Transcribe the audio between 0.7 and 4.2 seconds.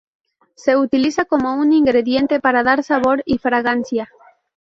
utiliza como un ingrediente para dar sabor y fragancia.